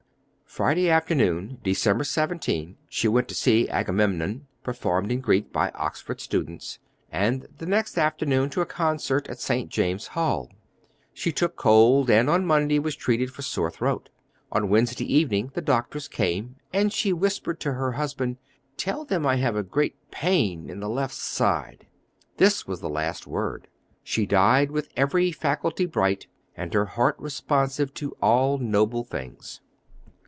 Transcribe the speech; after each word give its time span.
Friday 0.53 0.89
afternoon, 0.89 1.61
Dec. 1.63 2.05
17, 2.17 2.75
she 2.89 3.07
went 3.07 3.29
to 3.29 3.33
see 3.33 3.69
Agamemnon 3.69 4.47
performed 4.63 5.09
in 5.09 5.21
Greek 5.21 5.53
by 5.53 5.69
Oxford 5.69 6.19
students, 6.19 6.77
and 7.09 7.47
the 7.57 7.65
next 7.65 7.97
afternoon 7.97 8.49
to 8.49 8.59
a 8.59 8.65
concert 8.65 9.29
at 9.29 9.39
St. 9.39 9.69
James 9.69 10.07
Hall. 10.07 10.51
She 11.13 11.31
took 11.31 11.55
cold, 11.55 12.09
and 12.09 12.29
on 12.29 12.45
Monday 12.45 12.79
was 12.79 12.97
treated 12.97 13.31
for 13.31 13.41
sore 13.41 13.71
throat. 13.71 14.09
On 14.51 14.67
Wednesday 14.67 15.05
evening 15.05 15.51
the 15.53 15.61
doctors 15.61 16.09
came, 16.09 16.57
and 16.73 16.91
she 16.91 17.13
whispered 17.13 17.61
to 17.61 17.71
her 17.71 17.93
husband, 17.93 18.35
"Tell 18.75 19.05
them 19.05 19.25
I 19.25 19.37
have 19.37 19.71
great 19.71 20.11
pain 20.11 20.69
in 20.69 20.81
the 20.81 20.89
left 20.89 21.15
side." 21.15 21.87
This 22.35 22.67
was 22.67 22.81
the 22.81 22.89
last 22.89 23.25
word. 23.25 23.69
She 24.03 24.25
died 24.25 24.69
with 24.69 24.89
every 24.97 25.31
faculty 25.31 25.85
bright, 25.85 26.27
and 26.57 26.73
her 26.73 26.87
heart 26.87 27.15
responsive 27.19 27.93
to 27.93 28.11
all 28.21 28.57
noble 28.57 29.05
things. 29.05 29.61